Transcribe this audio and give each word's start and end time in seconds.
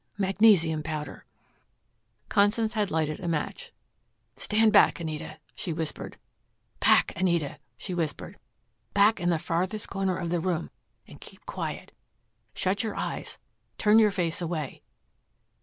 "Magnesium 0.17 0.81
powder." 0.81 1.25
Constance 2.27 2.73
had 2.73 2.89
lighted 2.89 3.19
a 3.19 3.27
match. 3.27 3.71
"Stand 4.35 4.73
back, 4.73 4.99
Anita," 4.99 5.37
she 5.53 5.71
whispered, 5.71 6.17
"back, 6.79 7.13
Anita," 7.15 7.59
she 7.77 7.93
whispered, 7.93 8.39
"back 8.95 9.19
in 9.19 9.29
the 9.29 9.37
farthest 9.37 9.89
corner 9.89 10.17
of 10.17 10.31
the 10.31 10.39
room, 10.39 10.71
and 11.07 11.21
keep 11.21 11.45
quiet. 11.45 11.91
Shut 12.55 12.81
your 12.81 12.95
eyes 12.95 13.37
turn 13.77 13.99
your 13.99 14.09
face 14.09 14.41
away!" 14.41 14.81